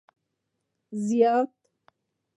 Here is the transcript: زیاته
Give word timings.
زیاته 1.05 1.53